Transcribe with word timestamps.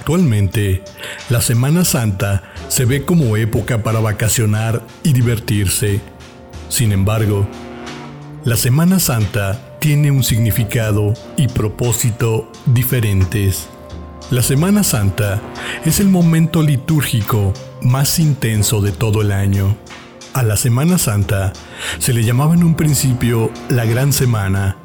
Actualmente, 0.00 0.82
la 1.28 1.42
Semana 1.42 1.84
Santa 1.84 2.42
se 2.68 2.86
ve 2.86 3.04
como 3.04 3.36
época 3.36 3.82
para 3.82 4.00
vacacionar 4.00 4.82
y 5.02 5.12
divertirse. 5.12 6.00
Sin 6.70 6.92
embargo, 6.92 7.46
la 8.42 8.56
Semana 8.56 8.98
Santa 8.98 9.76
tiene 9.78 10.10
un 10.10 10.24
significado 10.24 11.12
y 11.36 11.48
propósito 11.48 12.50
diferentes. 12.64 13.68
La 14.30 14.42
Semana 14.42 14.84
Santa 14.84 15.42
es 15.84 16.00
el 16.00 16.08
momento 16.08 16.62
litúrgico 16.62 17.52
más 17.82 18.18
intenso 18.18 18.80
de 18.80 18.92
todo 18.92 19.20
el 19.20 19.30
año. 19.30 19.76
A 20.32 20.42
la 20.42 20.56
Semana 20.56 20.96
Santa 20.96 21.52
se 21.98 22.14
le 22.14 22.24
llamaba 22.24 22.54
en 22.54 22.64
un 22.64 22.74
principio 22.74 23.50
la 23.68 23.84
Gran 23.84 24.14
Semana, 24.14 24.78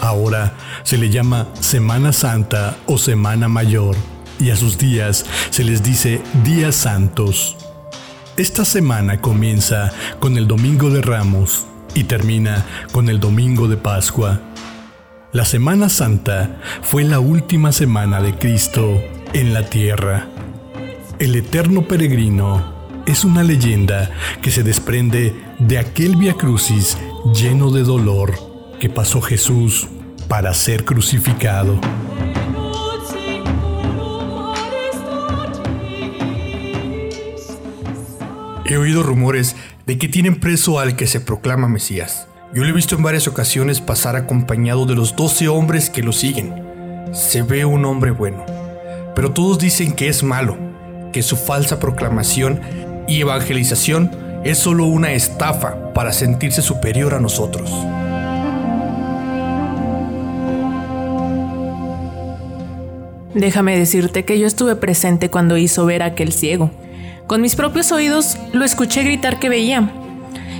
ahora 0.00 0.54
se 0.82 0.96
le 0.96 1.10
llama 1.10 1.48
Semana 1.60 2.14
Santa 2.14 2.78
o 2.86 2.96
Semana 2.96 3.48
Mayor 3.48 3.96
y 4.38 4.50
a 4.50 4.56
sus 4.56 4.78
días 4.78 5.24
se 5.50 5.64
les 5.64 5.82
dice 5.82 6.20
días 6.44 6.74
santos. 6.74 7.56
Esta 8.36 8.64
semana 8.64 9.20
comienza 9.20 9.92
con 10.18 10.36
el 10.36 10.48
Domingo 10.48 10.90
de 10.90 11.02
Ramos 11.02 11.66
y 11.94 12.04
termina 12.04 12.64
con 12.92 13.08
el 13.08 13.20
Domingo 13.20 13.68
de 13.68 13.76
Pascua. 13.76 14.40
La 15.32 15.44
Semana 15.44 15.88
Santa 15.88 16.60
fue 16.82 17.04
la 17.04 17.20
última 17.20 17.72
semana 17.72 18.20
de 18.20 18.34
Cristo 18.34 19.00
en 19.32 19.54
la 19.54 19.68
tierra. 19.68 20.26
El 21.18 21.36
eterno 21.36 21.86
peregrino 21.88 22.72
es 23.06 23.24
una 23.24 23.42
leyenda 23.42 24.10
que 24.40 24.50
se 24.50 24.62
desprende 24.62 25.34
de 25.58 25.78
aquel 25.78 26.16
Via 26.16 26.34
Crucis 26.34 26.98
lleno 27.34 27.70
de 27.70 27.82
dolor 27.82 28.34
que 28.78 28.90
pasó 28.90 29.20
Jesús 29.20 29.88
para 30.28 30.54
ser 30.54 30.84
crucificado. 30.84 31.78
He 38.64 38.76
oído 38.76 39.02
rumores 39.02 39.56
de 39.86 39.98
que 39.98 40.08
tienen 40.08 40.38
preso 40.38 40.78
al 40.78 40.94
que 40.94 41.08
se 41.08 41.20
proclama 41.20 41.66
Mesías. 41.66 42.28
Yo 42.54 42.62
lo 42.62 42.68
he 42.68 42.72
visto 42.72 42.94
en 42.94 43.02
varias 43.02 43.26
ocasiones 43.26 43.80
pasar 43.80 44.14
acompañado 44.14 44.86
de 44.86 44.94
los 44.94 45.16
12 45.16 45.48
hombres 45.48 45.90
que 45.90 46.02
lo 46.02 46.12
siguen. 46.12 46.54
Se 47.12 47.42
ve 47.42 47.64
un 47.64 47.84
hombre 47.84 48.12
bueno, 48.12 48.46
pero 49.16 49.32
todos 49.32 49.58
dicen 49.58 49.94
que 49.94 50.08
es 50.08 50.22
malo, 50.22 50.56
que 51.12 51.22
su 51.22 51.36
falsa 51.36 51.80
proclamación 51.80 52.60
y 53.08 53.20
evangelización 53.20 54.12
es 54.44 54.58
solo 54.58 54.86
una 54.86 55.12
estafa 55.12 55.92
para 55.92 56.12
sentirse 56.12 56.62
superior 56.62 57.14
a 57.14 57.20
nosotros. 57.20 57.70
Déjame 63.34 63.76
decirte 63.76 64.24
que 64.24 64.38
yo 64.38 64.46
estuve 64.46 64.76
presente 64.76 65.30
cuando 65.30 65.56
hizo 65.56 65.84
ver 65.84 66.02
a 66.02 66.06
aquel 66.06 66.32
ciego. 66.32 66.70
Con 67.32 67.40
mis 67.40 67.56
propios 67.56 67.90
oídos 67.92 68.36
lo 68.52 68.62
escuché 68.62 69.04
gritar 69.04 69.38
que 69.38 69.48
veía, 69.48 69.90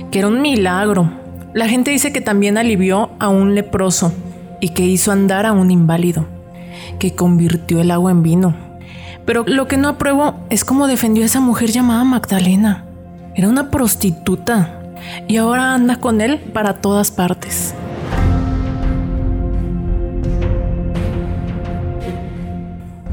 que 0.09 0.17
era 0.17 0.27
un 0.27 0.41
milagro. 0.41 1.07
La 1.53 1.67
gente 1.67 1.91
dice 1.91 2.11
que 2.11 2.19
también 2.19 2.57
alivió 2.57 3.11
a 3.19 3.27
un 3.27 3.53
leproso 3.53 4.11
y 4.59 4.69
que 4.69 4.81
hizo 4.81 5.11
andar 5.11 5.45
a 5.45 5.51
un 5.51 5.69
inválido, 5.69 6.25
que 6.97 7.13
convirtió 7.13 7.79
el 7.79 7.91
agua 7.91 8.09
en 8.09 8.23
vino. 8.23 8.55
Pero 9.23 9.43
lo 9.45 9.67
que 9.67 9.77
no 9.77 9.87
apruebo 9.87 10.33
es 10.49 10.65
cómo 10.65 10.87
defendió 10.87 11.21
a 11.21 11.27
esa 11.27 11.39
mujer 11.39 11.69
llamada 11.69 12.03
Magdalena. 12.05 12.85
Era 13.35 13.49
una 13.49 13.69
prostituta 13.69 14.95
y 15.27 15.37
ahora 15.37 15.75
anda 15.75 15.97
con 15.97 16.21
él 16.21 16.39
para 16.39 16.81
todas 16.81 17.11
partes. 17.11 17.75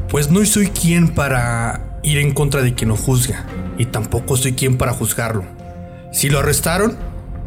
Pues 0.09 0.31
no 0.31 0.43
soy 0.45 0.65
quien 0.65 1.13
para 1.13 1.90
ir 2.03 2.17
en 2.17 2.33
contra 2.33 2.61
de 2.61 2.73
quien 2.73 2.89
lo 2.89 2.97
juzga, 2.97 3.45
y 3.77 3.85
tampoco 3.85 4.37
soy 4.37 4.53
quien 4.53 4.77
para 4.77 4.93
juzgarlo. 4.93 5.43
Si 6.11 6.29
lo 6.29 6.39
arrestaron, 6.39 6.97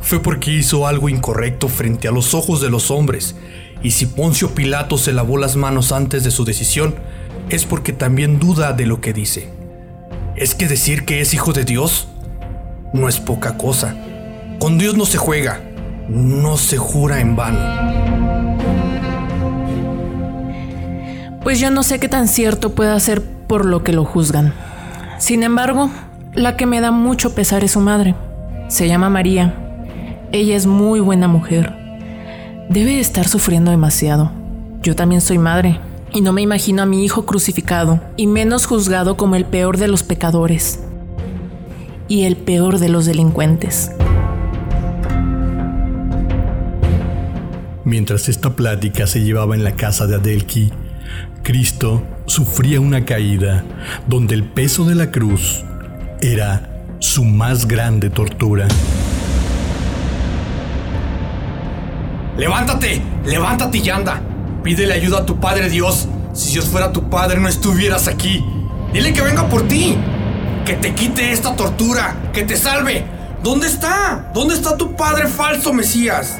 fue 0.00 0.20
porque 0.20 0.50
hizo 0.52 0.86
algo 0.86 1.08
incorrecto 1.08 1.68
frente 1.68 2.08
a 2.08 2.12
los 2.12 2.34
ojos 2.34 2.60
de 2.60 2.70
los 2.70 2.90
hombres, 2.90 3.36
y 3.82 3.90
si 3.90 4.06
Poncio 4.06 4.54
Pilato 4.54 4.96
se 4.98 5.12
lavó 5.12 5.36
las 5.36 5.56
manos 5.56 5.92
antes 5.92 6.24
de 6.24 6.30
su 6.30 6.44
decisión, 6.44 6.94
es 7.50 7.64
porque 7.64 7.92
también 7.92 8.38
duda 8.38 8.72
de 8.72 8.86
lo 8.86 9.00
que 9.00 9.12
dice. 9.12 9.50
Es 10.36 10.54
que 10.54 10.66
decir 10.66 11.04
que 11.04 11.20
es 11.20 11.34
hijo 11.34 11.52
de 11.52 11.64
Dios 11.64 12.08
no 12.92 13.08
es 13.08 13.20
poca 13.20 13.58
cosa. 13.58 13.96
Con 14.58 14.78
Dios 14.78 14.96
no 14.96 15.04
se 15.04 15.18
juega, 15.18 15.60
no 16.08 16.56
se 16.56 16.78
jura 16.78 17.20
en 17.20 17.36
vano. 17.36 17.84
Pues 21.42 21.60
yo 21.60 21.70
no 21.70 21.82
sé 21.82 21.98
qué 21.98 22.08
tan 22.08 22.26
cierto 22.26 22.74
pueda 22.74 22.98
ser 23.00 23.33
por 23.46 23.64
lo 23.64 23.82
que 23.82 23.92
lo 23.92 24.04
juzgan. 24.04 24.52
Sin 25.18 25.42
embargo, 25.42 25.90
la 26.34 26.56
que 26.56 26.66
me 26.66 26.80
da 26.80 26.90
mucho 26.90 27.34
pesar 27.34 27.64
es 27.64 27.72
su 27.72 27.80
madre. 27.80 28.14
Se 28.68 28.88
llama 28.88 29.10
María. 29.10 29.54
Ella 30.32 30.56
es 30.56 30.66
muy 30.66 31.00
buena 31.00 31.28
mujer. 31.28 31.72
Debe 32.68 32.98
estar 32.98 33.28
sufriendo 33.28 33.70
demasiado. 33.70 34.32
Yo 34.82 34.96
también 34.96 35.20
soy 35.20 35.38
madre 35.38 35.78
y 36.12 36.20
no 36.20 36.32
me 36.32 36.42
imagino 36.42 36.82
a 36.82 36.86
mi 36.86 37.04
hijo 37.04 37.26
crucificado 37.26 38.00
y 38.16 38.26
menos 38.26 38.66
juzgado 38.66 39.16
como 39.16 39.36
el 39.36 39.44
peor 39.44 39.78
de 39.78 39.88
los 39.88 40.02
pecadores 40.02 40.80
y 42.08 42.24
el 42.24 42.36
peor 42.36 42.78
de 42.78 42.88
los 42.88 43.06
delincuentes. 43.06 43.90
Mientras 47.84 48.28
esta 48.28 48.56
plática 48.56 49.06
se 49.06 49.22
llevaba 49.22 49.54
en 49.54 49.62
la 49.62 49.76
casa 49.76 50.06
de 50.06 50.16
Adelki, 50.16 50.72
Cristo 51.42 52.02
sufría 52.26 52.80
una 52.80 53.04
caída 53.04 53.64
donde 54.06 54.34
el 54.34 54.44
peso 54.44 54.84
de 54.84 54.94
la 54.94 55.10
cruz 55.10 55.64
era 56.20 56.70
su 56.98 57.24
más 57.24 57.66
grande 57.66 58.10
tortura. 58.10 58.66
Levántate, 62.36 63.02
levántate 63.26 63.78
y 63.78 63.90
anda. 63.90 64.20
Pídele 64.62 64.94
ayuda 64.94 65.18
a 65.18 65.26
tu 65.26 65.38
Padre 65.38 65.68
Dios. 65.68 66.08
Si 66.32 66.52
Dios 66.52 66.64
fuera 66.66 66.92
tu 66.92 67.08
Padre 67.10 67.38
no 67.38 67.48
estuvieras 67.48 68.08
aquí. 68.08 68.44
Dile 68.92 69.12
que 69.12 69.22
venga 69.22 69.48
por 69.48 69.68
ti. 69.68 69.96
Que 70.64 70.74
te 70.74 70.94
quite 70.94 71.32
esta 71.32 71.54
tortura. 71.54 72.16
Que 72.32 72.42
te 72.42 72.56
salve. 72.56 73.04
¿Dónde 73.42 73.66
está? 73.66 74.30
¿Dónde 74.32 74.54
está 74.54 74.76
tu 74.76 74.96
Padre 74.96 75.28
falso, 75.28 75.72
Mesías? 75.72 76.38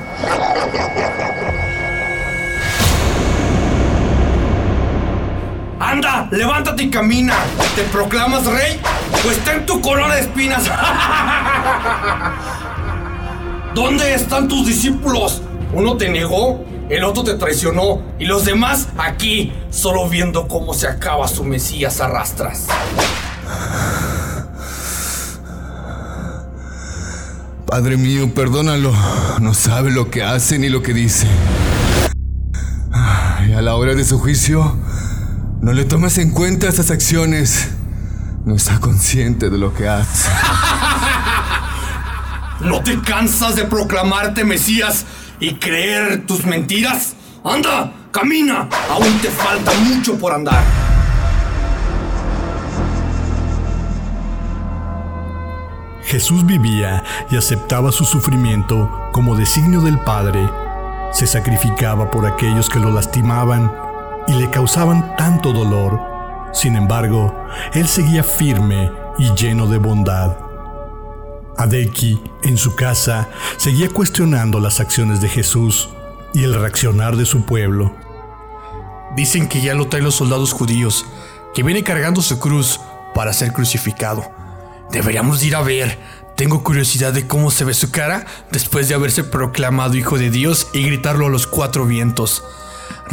Anda, 5.95 6.27
levántate 6.33 6.83
y 6.83 6.91
camina. 6.91 7.35
¿Te 7.77 7.85
proclamas 7.85 8.47
rey? 8.47 8.81
Pues 9.23 9.39
ten 9.45 9.65
tu 9.65 9.81
corona 9.81 10.17
de 10.17 10.23
espinas. 10.23 10.65
¿Dónde 13.77 14.13
están 14.13 14.49
tus 14.49 14.67
discípulos? 14.67 15.41
Uno 15.73 15.97
te 15.97 16.09
negó, 16.09 16.65
el 16.91 17.05
otro 17.05 17.23
te 17.23 17.35
traicionó 17.35 18.03
y 18.19 18.25
los 18.25 18.45
demás 18.45 18.89
aquí, 18.99 19.53
solo 19.71 20.09
viendo 20.09 20.49
cómo 20.49 20.75
se 20.75 20.89
acaba 20.89 21.29
su 21.29 21.45
Mesías 21.45 22.01
a 22.01 22.09
rastras. 22.09 22.67
Padre 27.67 27.97
mío, 27.97 28.35
perdónalo. 28.35 28.93
No 29.41 29.55
sabe 29.55 29.93
lo 29.93 30.11
que 30.11 30.25
hace 30.25 30.59
ni 30.59 30.71
lo 30.71 30.83
que 30.83 30.93
dice. 30.93 31.29
Y 33.49 33.53
a 33.53 33.63
la 33.63 33.77
hora 33.77 33.95
de 33.95 34.05
su 34.05 34.19
juicio, 34.19 34.77
no 35.65 35.73
le 35.73 35.87
tomas 35.87 36.19
en 36.19 36.31
cuenta 36.31 36.69
esas 36.69 36.91
acciones. 36.91 37.71
No 38.45 38.55
está 38.55 38.81
consciente 38.81 39.49
de 39.49 39.57
lo 39.57 39.73
que 39.73 39.89
hace. 39.89 40.29
¿No 42.61 42.83
te 42.83 43.01
cansas 43.01 43.57
de 43.57 43.65
proclamarte 43.65 44.45
Mesías 44.45 45.07
y 45.41 45.55
creer 45.55 46.27
tus 46.27 46.45
mentiras? 46.45 47.15
¡Anda! 47.43 47.91
¡Camina! 48.11 48.69
Aún 48.91 49.19
te 49.23 49.31
falta 49.31 49.73
mucho 49.87 50.19
por 50.19 50.35
andar. 50.35 50.63
Jesús 56.05 56.45
vivía 56.45 57.03
y 57.31 57.39
aceptaba 57.39 57.91
su 57.91 58.05
sufrimiento 58.05 59.09
como 59.15 59.35
designio 59.35 59.81
del 59.81 59.99
Padre. 59.99 60.47
Se 61.11 61.27
sacrificaba 61.27 62.11
por 62.11 62.27
aquellos 62.27 62.69
que 62.69 62.81
lo 62.81 62.91
lastimaban 62.91 63.84
y 64.27 64.33
le 64.35 64.51
causaban 64.51 65.17
tanto 65.17 65.53
dolor. 65.53 66.01
Sin 66.53 66.77
embargo, 66.77 67.35
él 67.73 67.89
seguía 67.89 68.23
firme 68.23 68.91
y 69.19 69.33
lleno 69.35 69.67
de 69.67 69.79
bondad. 69.79 70.37
Adeki, 71.57 72.21
en 72.43 72.57
su 72.57 72.75
casa, 72.75 73.29
seguía 73.57 73.89
cuestionando 73.89 74.61
las 74.61 74.81
acciones 74.81 75.21
de 75.21 75.29
Jesús 75.29 75.89
y 76.33 76.45
el 76.45 76.55
reaccionar 76.55 77.17
de 77.17 77.27
su 77.27 77.45
pueblo. 77.45 77.95
Dicen 79.17 79.49
que 79.49 79.61
ya 79.61 79.75
lo 79.75 79.89
traen 79.89 80.05
los 80.05 80.17
soldados 80.17 80.53
judíos, 80.53 81.07
que 81.55 81.63
viene 81.63 81.85
cargando 81.85 82.21
su 82.23 82.39
cruz 82.41 82.81
para 83.15 83.33
ser 83.33 83.53
crucificado. 83.53 84.25
Deberíamos 84.91 85.43
ir 85.45 85.55
a 85.57 85.63
ver. 85.63 85.99
Tengo 86.37 86.65
curiosidad 86.65 87.13
de 87.13 87.29
cómo 87.29 87.53
se 87.53 87.65
ve 87.65 87.75
su 87.75 87.93
cara 87.93 88.27
después 88.51 88.89
de 88.89 88.97
haberse 88.97 89.23
proclamado 89.23 89.95
hijo 89.95 90.19
de 90.19 90.31
Dios 90.31 90.67
y 90.73 90.83
gritarlo 90.83 91.27
a 91.27 91.31
los 91.31 91.47
cuatro 91.47 91.87
vientos. 91.87 92.43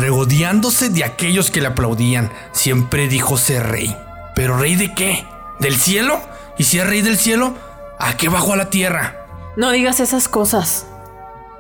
Regodeándose 0.02 0.90
de 0.90 1.06
aquellos 1.06 1.50
que 1.52 1.62
le 1.62 1.68
aplaudían. 1.68 2.32
Siempre 2.52 3.08
dijo 3.08 3.38
ser 3.38 3.68
rey. 3.68 3.96
¿Pero 4.36 4.58
rey 4.58 4.76
de 4.76 4.94
qué? 4.94 5.26
¿Del 5.60 5.76
cielo? 5.76 6.20
¿Y 6.58 6.66
si 6.66 6.80
es 6.80 6.88
rey 6.88 7.02
del 7.02 7.18
cielo? 7.18 7.54
¿A 8.00 8.18
qué 8.18 8.28
bajó 8.28 8.54
a 8.54 8.58
la 8.58 8.70
tierra? 8.70 9.26
No 9.56 9.72
digas 9.72 10.00
esas 10.00 10.28
cosas. 10.28 10.88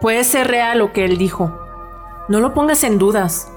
Puede 0.02 0.24
ser 0.24 0.48
real 0.48 0.80
lo 0.80 0.92
que 0.92 1.06
él 1.06 1.18
dijo. 1.18 1.58
No 2.28 2.40
lo 2.40 2.54
pongas 2.54 2.84
en 2.84 2.98
dudas. 2.98 3.50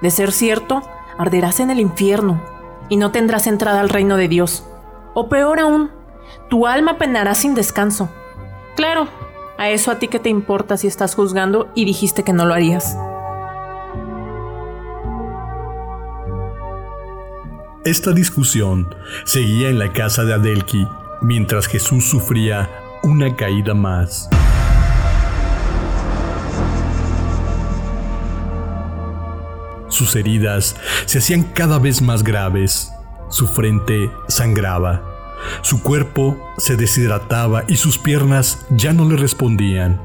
De 0.00 0.10
ser 0.10 0.32
cierto, 0.32 0.82
arderás 1.16 1.60
en 1.60 1.70
el 1.70 1.78
infierno 1.78 2.42
y 2.88 2.96
no 2.96 3.12
tendrás 3.12 3.46
entrada 3.46 3.80
al 3.80 3.88
reino 3.88 4.16
de 4.16 4.28
Dios. 4.28 4.64
O 5.14 5.28
peor 5.28 5.60
aún, 5.60 5.90
tu 6.50 6.66
alma 6.66 6.98
penará 6.98 7.34
sin 7.34 7.54
descanso. 7.54 8.10
Claro, 8.74 9.06
a 9.56 9.70
eso 9.70 9.90
a 9.90 9.98
ti 9.98 10.08
que 10.08 10.18
te 10.18 10.30
importa 10.30 10.76
si 10.76 10.88
estás 10.88 11.14
juzgando 11.14 11.70
y 11.74 11.84
dijiste 11.84 12.24
que 12.24 12.32
no 12.32 12.44
lo 12.44 12.54
harías. 12.54 12.96
Esta 17.84 18.12
discusión 18.12 18.94
seguía 19.24 19.68
en 19.68 19.80
la 19.80 19.92
casa 19.92 20.22
de 20.22 20.32
Adelki 20.32 20.86
mientras 21.20 21.66
Jesús 21.66 22.08
sufría 22.08 22.70
una 23.02 23.34
caída 23.34 23.74
más. 23.74 24.28
Sus 29.88 30.14
heridas 30.14 30.76
se 31.06 31.18
hacían 31.18 31.42
cada 31.42 31.80
vez 31.80 32.02
más 32.02 32.22
graves, 32.22 32.92
su 33.28 33.48
frente 33.48 34.12
sangraba, 34.28 35.02
su 35.62 35.82
cuerpo 35.82 36.38
se 36.58 36.76
deshidrataba 36.76 37.64
y 37.66 37.74
sus 37.74 37.98
piernas 37.98 38.64
ya 38.70 38.92
no 38.92 39.08
le 39.10 39.16
respondían. 39.16 40.00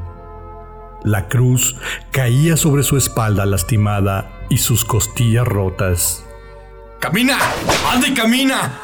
La 1.03 1.27
cruz 1.27 1.75
caía 2.09 2.57
sobre 2.57 2.81
su 2.81 2.97
espalda 2.97 3.45
lastimada 3.45 4.31
y 4.49 4.57
sus 4.57 4.83
costillas 4.83 5.45
rotas. 5.47 6.26
¡Camina! 6.99 7.37
¡Anda 7.91 8.07
y 8.07 8.13
camina! 8.13 8.79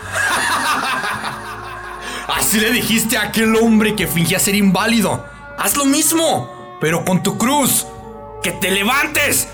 Así 2.28 2.60
le 2.60 2.72
dijiste 2.72 3.18
a 3.18 3.24
aquel 3.24 3.56
hombre 3.56 3.96
que 3.96 4.08
fingía 4.08 4.40
ser 4.40 4.56
inválido. 4.56 5.26
Haz 5.58 5.76
lo 5.76 5.86
mismo, 5.86 6.78
pero 6.80 7.04
con 7.06 7.24
tu 7.24 7.38
cruz. 7.38 7.88
¡Que 8.44 8.52
te 8.52 8.72
levantes! 8.72 9.48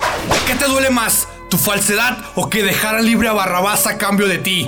¿Qué 0.45 0.55
te 0.55 0.65
duele 0.65 0.89
más? 0.89 1.27
¿Tu 1.49 1.57
falsedad 1.57 2.17
o 2.35 2.49
que 2.49 2.63
dejara 2.63 3.01
libre 3.01 3.27
a 3.29 3.33
Barrabás 3.33 3.87
a 3.87 3.97
cambio 3.97 4.27
de 4.27 4.39
ti? 4.39 4.67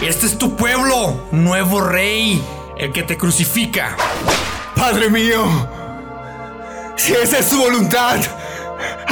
Este 0.00 0.26
es 0.26 0.38
tu 0.38 0.56
pueblo, 0.56 1.28
nuevo 1.32 1.80
rey, 1.80 2.42
el 2.78 2.92
que 2.92 3.02
te 3.02 3.16
crucifica. 3.16 3.96
Padre 4.74 5.08
mío, 5.10 5.44
si 6.96 7.12
esa 7.12 7.38
es 7.38 7.48
tu 7.48 7.58
voluntad, 7.58 8.18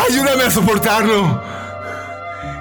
ayúdame 0.09 0.45
a 0.45 0.51
soportarlo. 0.51 1.54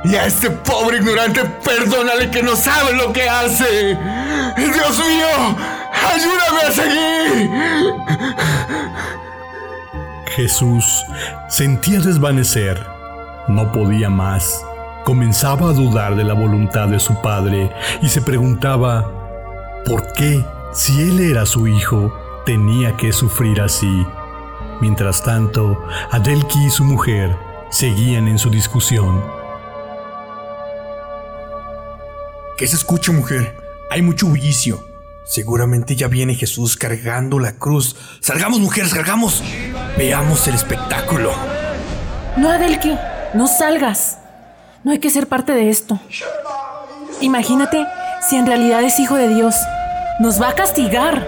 Y 0.03 0.15
a 0.15 0.25
este 0.25 0.49
pobre 0.49 0.97
ignorante, 0.97 1.45
perdónale 1.63 2.29
que 2.29 2.43
no 2.43 2.55
sabe 2.55 2.93
lo 2.93 3.13
que 3.13 3.29
hace. 3.29 3.97
Dios 4.57 4.99
mío, 4.99 5.55
ayúdame 6.11 6.61
a 6.67 6.71
seguir. 6.71 7.51
Jesús 10.35 11.05
sentía 11.47 11.99
desvanecer. 11.99 12.85
No 13.47 13.71
podía 13.71 14.09
más. 14.09 14.63
Comenzaba 15.05 15.69
a 15.69 15.73
dudar 15.73 16.15
de 16.15 16.23
la 16.23 16.33
voluntad 16.33 16.87
de 16.87 16.99
su 16.99 17.21
padre 17.21 17.71
y 18.01 18.09
se 18.09 18.21
preguntaba, 18.21 19.09
¿por 19.85 20.11
qué, 20.13 20.45
si 20.73 21.01
él 21.01 21.19
era 21.19 21.45
su 21.45 21.67
hijo, 21.67 22.13
tenía 22.45 22.97
que 22.97 23.11
sufrir 23.11 23.61
así? 23.61 24.05
Mientras 24.81 25.23
tanto, 25.23 25.81
Adelki 26.11 26.65
y 26.65 26.69
su 26.69 26.83
mujer 26.83 27.37
seguían 27.69 28.27
en 28.27 28.39
su 28.39 28.49
discusión. 28.49 29.42
¿Qué 32.57 32.67
se 32.67 32.75
escucha, 32.75 33.11
mujer? 33.11 33.55
Hay 33.89 34.01
mucho 34.01 34.27
bullicio. 34.27 34.87
Seguramente 35.25 35.95
ya 35.95 36.07
viene 36.07 36.35
Jesús 36.35 36.77
cargando 36.77 37.39
la 37.39 37.53
cruz. 37.53 37.95
Salgamos, 38.19 38.59
mujeres, 38.59 38.91
salgamos. 38.91 39.41
Veamos 39.97 40.47
el 40.47 40.55
espectáculo. 40.55 41.31
No, 42.37 42.49
Adelki, 42.49 42.95
no 43.33 43.47
salgas. 43.47 44.17
No 44.83 44.91
hay 44.91 44.99
que 44.99 45.09
ser 45.09 45.27
parte 45.27 45.53
de 45.53 45.69
esto. 45.69 45.99
Imagínate 47.21 47.87
si 48.29 48.35
en 48.35 48.45
realidad 48.45 48.83
es 48.83 48.99
hijo 48.99 49.15
de 49.15 49.33
Dios. 49.33 49.55
Nos 50.19 50.39
va 50.39 50.49
a 50.49 50.55
castigar. 50.55 51.27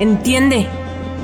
Entiende, 0.00 0.66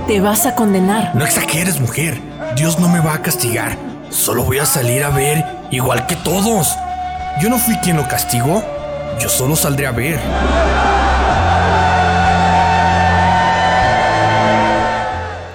te 0.06 0.20
vas 0.20 0.46
a 0.46 0.54
condenar. 0.54 1.14
No 1.16 1.24
exageres, 1.24 1.80
mujer. 1.80 2.20
Dios 2.54 2.78
no 2.78 2.88
me 2.88 3.00
va 3.00 3.14
a 3.14 3.22
castigar. 3.22 3.76
Solo 4.10 4.44
voy 4.44 4.58
a 4.58 4.66
salir 4.66 5.02
a 5.02 5.10
ver 5.10 5.44
igual 5.72 6.06
que 6.06 6.16
todos. 6.16 6.76
Yo 7.40 7.48
no 7.48 7.58
fui 7.58 7.76
quien 7.78 7.96
lo 7.96 8.06
castigó. 8.06 8.62
Yo 9.22 9.28
solo 9.28 9.54
saldré 9.54 9.86
a 9.86 9.92
ver. 9.92 10.18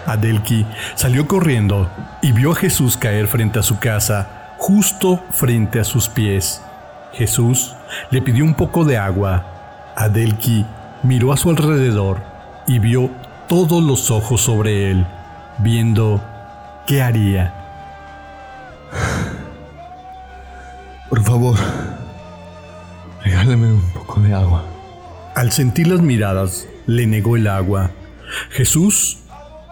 Adelki 0.05 0.65
salió 0.95 1.27
corriendo 1.27 1.89
y 2.21 2.31
vio 2.31 2.53
a 2.53 2.55
Jesús 2.55 2.95
caer 2.95 3.27
frente 3.27 3.59
a 3.59 3.63
su 3.63 3.77
casa, 3.77 4.53
justo 4.57 5.21
frente 5.31 5.81
a 5.81 5.83
sus 5.83 6.07
pies. 6.07 6.61
Jesús 7.11 7.75
le 8.09 8.21
pidió 8.21 8.45
un 8.45 8.53
poco 8.53 8.85
de 8.85 8.97
agua. 8.97 9.43
Adelki 9.97 10.65
miró 11.03 11.33
a 11.33 11.37
su 11.37 11.49
alrededor 11.49 12.21
y 12.67 12.79
vio 12.79 13.11
todos 13.49 13.83
los 13.83 14.11
ojos 14.11 14.39
sobre 14.39 14.91
él, 14.91 15.05
viendo 15.57 16.21
qué 16.85 17.01
haría. 17.01 17.53
Por 21.09 21.21
favor, 21.23 21.57
poco 24.17 24.27
de 24.27 24.33
agua. 24.33 24.63
Al 25.35 25.51
sentir 25.51 25.87
las 25.87 26.01
miradas, 26.01 26.67
le 26.85 27.07
negó 27.07 27.35
el 27.35 27.47
agua. 27.47 27.91
Jesús 28.49 29.19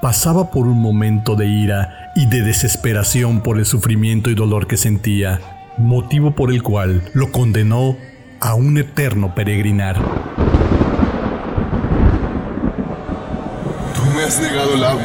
pasaba 0.02 0.52
por 0.52 0.68
un 0.68 0.82
momento 0.82 1.36
de 1.36 1.48
ira 1.48 2.12
y 2.16 2.28
de 2.28 2.42
desesperación 2.42 3.42
por 3.42 3.58
el 3.58 3.66
sufrimiento 3.66 4.30
y 4.30 4.36
dolor 4.36 4.68
que 4.68 4.78
sentía, 4.78 5.42
motivo 5.78 6.36
por 6.36 6.52
el 6.52 6.62
cual 6.62 7.02
lo 7.14 7.32
condenó 7.32 7.98
a 8.40 8.54
un 8.54 8.78
eterno 8.78 9.34
peregrinar. 9.34 9.96
Tú 13.96 14.02
me 14.16 14.24
has 14.24 14.40
negado 14.40 14.76
el 14.76 14.84
agua. 14.84 15.04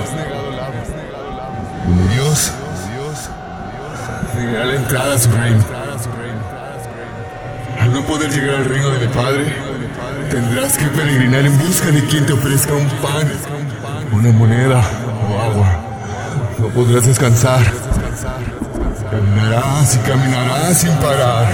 Como 1.84 2.06
Dios, 2.12 2.52
negará 4.36 4.64
la 4.66 4.74
entrada 4.76 5.14
a 5.14 5.18
su 5.18 5.30
reino. 5.30 5.64
Al 5.64 5.70
no 5.72 5.79
poder 8.10 8.28
llegar 8.28 8.56
al 8.56 8.64
reino 8.64 8.90
de 8.90 9.06
mi 9.06 9.14
Padre, 9.14 9.54
tendrás 10.32 10.76
que 10.76 10.86
peregrinar 10.86 11.46
en 11.46 11.56
busca 11.56 11.92
de 11.92 12.04
quien 12.06 12.26
te 12.26 12.32
ofrezca 12.32 12.72
un 12.74 12.88
pan, 12.88 13.30
una 14.10 14.32
moneda 14.32 14.82
o 15.28 15.40
agua. 15.40 15.80
No 16.58 16.66
podrás 16.70 17.06
descansar. 17.06 17.62
Caminarás 19.12 19.94
y 19.94 19.98
caminarás 19.98 20.78
sin 20.78 20.90
parar. 20.94 21.52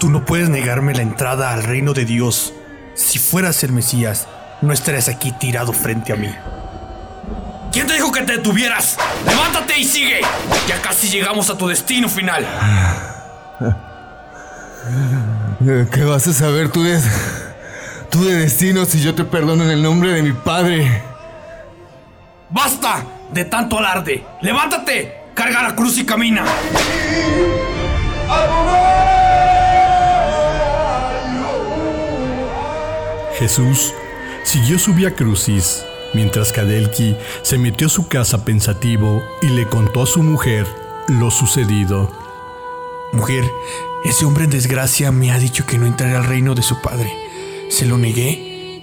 Tú 0.00 0.10
no 0.10 0.24
puedes 0.24 0.48
negarme 0.48 0.92
la 0.92 1.02
entrada 1.02 1.52
al 1.52 1.62
reino 1.62 1.92
de 1.92 2.04
Dios. 2.04 2.52
Si 2.94 3.20
fueras 3.20 3.62
el 3.62 3.70
Mesías, 3.70 4.26
no 4.60 4.72
estarías 4.72 5.08
aquí 5.08 5.30
tirado 5.30 5.72
frente 5.72 6.12
a 6.12 6.16
mí. 6.16 6.34
¿Quién 7.70 7.86
te 7.86 7.92
dijo 7.92 8.10
que 8.10 8.22
te 8.22 8.38
detuvieras? 8.38 8.98
¡Levántate 9.24 9.78
y 9.78 9.84
sigue! 9.84 10.20
Ya 10.66 10.82
casi 10.82 11.10
llegamos 11.10 11.48
a 11.48 11.56
tu 11.56 11.68
destino 11.68 12.08
final. 12.08 12.44
¿Qué 15.92 16.04
vas 16.04 16.26
a 16.28 16.32
saber 16.32 16.70
tú 16.70 16.82
de, 16.82 17.00
tú 18.10 18.24
de 18.24 18.34
destino 18.34 18.84
si 18.84 19.00
yo 19.00 19.14
te 19.14 19.24
perdono 19.24 19.64
en 19.64 19.70
el 19.70 19.82
nombre 19.82 20.12
de 20.12 20.22
mi 20.22 20.32
Padre? 20.32 21.02
¡Basta 22.50 23.04
de 23.32 23.44
tanto 23.44 23.78
alarde! 23.78 24.24
¡Levántate! 24.42 25.14
¡Carga 25.34 25.62
la 25.62 25.74
cruz 25.74 25.98
y 25.98 26.06
camina! 26.06 26.44
Jesús 33.38 33.92
siguió 34.44 34.78
su 34.78 34.94
vía 34.94 35.14
crucis, 35.14 35.84
mientras 36.14 36.52
que 36.52 36.60
Adelki 36.60 37.16
se 37.42 37.58
metió 37.58 37.88
a 37.88 37.90
su 37.90 38.08
casa 38.08 38.44
pensativo 38.44 39.22
y 39.42 39.48
le 39.48 39.66
contó 39.68 40.02
a 40.02 40.06
su 40.06 40.22
mujer 40.22 40.66
lo 41.08 41.30
sucedido. 41.30 42.25
Mujer, 43.12 43.44
ese 44.04 44.24
hombre 44.24 44.44
en 44.44 44.50
desgracia 44.50 45.10
me 45.12 45.32
ha 45.32 45.38
dicho 45.38 45.66
que 45.66 45.78
no 45.78 45.86
entraré 45.86 46.16
al 46.16 46.24
reino 46.24 46.54
de 46.54 46.62
su 46.62 46.80
padre. 46.80 47.12
Se 47.68 47.86
lo 47.86 47.98
negué 47.98 48.82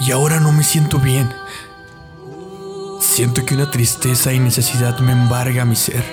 y 0.00 0.10
ahora 0.10 0.40
no 0.40 0.52
me 0.52 0.62
siento 0.62 0.98
bien. 0.98 1.32
Siento 3.00 3.44
que 3.44 3.54
una 3.54 3.70
tristeza 3.70 4.32
y 4.32 4.38
necesidad 4.38 4.98
me 5.00 5.12
embarga 5.12 5.64
mi 5.64 5.76
ser. 5.76 6.04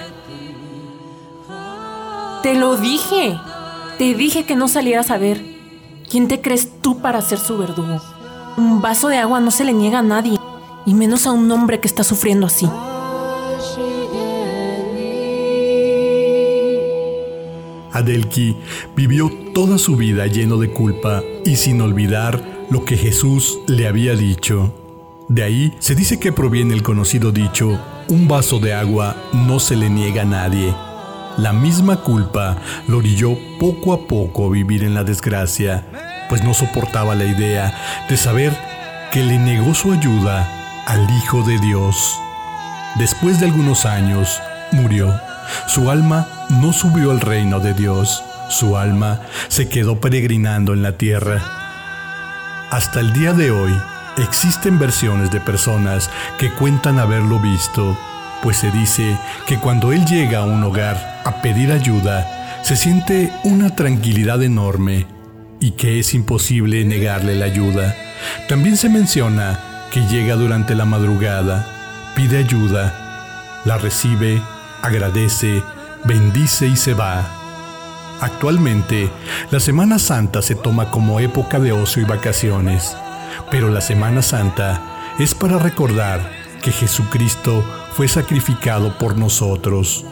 Te 2.43 2.55
lo 2.55 2.77
dije. 2.77 3.39
Te 3.97 4.13
dije 4.15 4.45
que 4.45 4.55
no 4.55 4.67
salieras 4.67 5.11
a 5.11 5.17
ver. 5.17 5.43
¿Quién 6.09 6.27
te 6.27 6.41
crees 6.41 6.81
tú 6.81 7.01
para 7.01 7.21
ser 7.21 7.37
su 7.37 7.57
verdugo? 7.57 8.01
Un 8.57 8.81
vaso 8.81 9.09
de 9.09 9.17
agua 9.17 9.39
no 9.39 9.51
se 9.51 9.63
le 9.63 9.73
niega 9.73 9.99
a 9.99 10.03
nadie, 10.03 10.39
y 10.85 10.93
menos 10.93 11.27
a 11.27 11.31
un 11.31 11.51
hombre 11.51 11.79
que 11.79 11.87
está 11.87 12.03
sufriendo 12.03 12.47
así. 12.47 12.67
Adelki 17.91 18.55
vivió 18.95 19.31
toda 19.53 19.77
su 19.77 19.95
vida 19.95 20.27
lleno 20.27 20.57
de 20.57 20.69
culpa 20.69 21.21
y 21.45 21.55
sin 21.55 21.81
olvidar 21.81 22.65
lo 22.69 22.85
que 22.85 22.97
Jesús 22.97 23.59
le 23.67 23.87
había 23.87 24.15
dicho. 24.15 24.73
De 25.27 25.43
ahí 25.43 25.73
se 25.79 25.95
dice 25.95 26.19
que 26.19 26.31
proviene 26.31 26.73
el 26.73 26.83
conocido 26.83 27.31
dicho, 27.31 27.79
un 28.07 28.27
vaso 28.27 28.59
de 28.59 28.73
agua 28.73 29.15
no 29.33 29.59
se 29.59 29.75
le 29.75 29.89
niega 29.89 30.23
a 30.23 30.25
nadie. 30.25 30.73
La 31.37 31.53
misma 31.53 31.97
culpa 31.97 32.57
lo 32.87 32.97
orilló 32.97 33.37
poco 33.59 33.93
a 33.93 34.07
poco 34.07 34.47
a 34.47 34.49
vivir 34.49 34.83
en 34.83 34.93
la 34.93 35.03
desgracia, 35.03 35.85
pues 36.29 36.43
no 36.43 36.53
soportaba 36.53 37.15
la 37.15 37.25
idea 37.25 38.05
de 38.09 38.17
saber 38.17 38.57
que 39.11 39.23
le 39.23 39.37
negó 39.37 39.73
su 39.73 39.91
ayuda 39.91 40.83
al 40.85 41.07
Hijo 41.09 41.43
de 41.43 41.59
Dios. 41.59 42.19
Después 42.97 43.39
de 43.39 43.45
algunos 43.45 43.85
años, 43.85 44.39
murió. 44.71 45.13
Su 45.67 45.89
alma 45.89 46.27
no 46.49 46.73
subió 46.73 47.11
al 47.11 47.21
reino 47.21 47.59
de 47.59 47.73
Dios, 47.73 48.23
su 48.49 48.77
alma 48.77 49.21
se 49.47 49.69
quedó 49.69 49.99
peregrinando 49.99 50.73
en 50.73 50.81
la 50.81 50.93
tierra. 50.93 51.41
Hasta 52.71 52.99
el 52.99 53.13
día 53.13 53.33
de 53.33 53.51
hoy 53.51 53.73
existen 54.17 54.79
versiones 54.79 55.31
de 55.31 55.39
personas 55.39 56.09
que 56.37 56.51
cuentan 56.53 56.99
haberlo 56.99 57.39
visto, 57.39 57.97
pues 58.41 58.57
se 58.57 58.71
dice 58.71 59.17
que 59.47 59.57
cuando 59.57 59.91
él 59.91 60.05
llega 60.05 60.39
a 60.39 60.43
un 60.43 60.63
hogar 60.63 61.21
a 61.25 61.41
pedir 61.41 61.71
ayuda, 61.71 62.61
se 62.63 62.75
siente 62.75 63.31
una 63.43 63.75
tranquilidad 63.75 64.41
enorme 64.43 65.07
y 65.59 65.71
que 65.71 65.99
es 65.99 66.13
imposible 66.13 66.85
negarle 66.85 67.35
la 67.35 67.45
ayuda. 67.45 67.95
También 68.47 68.77
se 68.77 68.89
menciona 68.89 69.59
que 69.91 70.01
llega 70.07 70.35
durante 70.35 70.75
la 70.75 70.85
madrugada, 70.85 71.65
pide 72.15 72.37
ayuda, 72.37 73.61
la 73.65 73.77
recibe, 73.77 74.41
agradece, 74.81 75.63
bendice 76.05 76.67
y 76.67 76.75
se 76.75 76.93
va. 76.93 77.25
Actualmente, 78.21 79.09
la 79.51 79.59
Semana 79.59 79.97
Santa 79.97 80.41
se 80.41 80.55
toma 80.55 80.91
como 80.91 81.19
época 81.19 81.59
de 81.59 81.71
ocio 81.71 82.01
y 82.01 82.05
vacaciones, 82.05 82.95
pero 83.49 83.69
la 83.69 83.81
Semana 83.81 84.21
Santa 84.21 84.81
es 85.19 85.33
para 85.35 85.57
recordar 85.57 86.31
que 86.61 86.71
Jesucristo 86.71 87.63
fue 87.93 88.07
sacrificado 88.07 88.97
por 88.97 89.17
nosotros, 89.17 90.05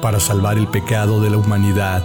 para 0.00 0.20
salvar 0.20 0.58
el 0.58 0.68
pecado 0.68 1.20
de 1.20 1.30
la 1.30 1.36
humanidad. 1.36 2.04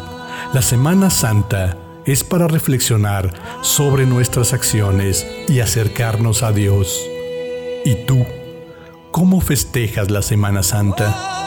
La 0.53 0.62
Semana 0.62 1.10
Santa 1.10 1.77
es 2.05 2.24
para 2.24 2.48
reflexionar 2.48 3.34
sobre 3.62 4.05
nuestras 4.05 4.53
acciones 4.53 5.25
y 5.48 5.60
acercarnos 5.60 6.43
a 6.43 6.51
Dios. 6.51 7.00
¿Y 7.86 8.05
tú? 8.05 8.25
¿Cómo 9.12 9.41
festejas 9.41 10.10
la 10.10 10.22
Semana 10.22 10.63
Santa? 10.63 11.42